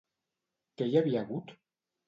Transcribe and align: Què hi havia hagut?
Què 0.81 0.89
hi 0.89 0.99
havia 1.03 1.23
hagut? 1.27 1.57